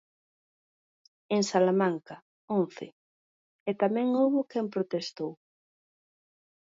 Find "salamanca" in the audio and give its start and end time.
1.51-2.15